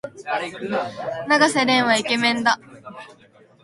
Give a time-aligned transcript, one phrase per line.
[1.29, 2.59] 永瀬廉はイケメンだ。